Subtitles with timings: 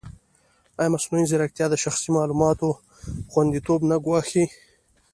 [0.79, 2.69] ایا مصنوعي ځیرکتیا د شخصي معلوماتو
[3.31, 4.45] خوندیتوب نه ګواښي؟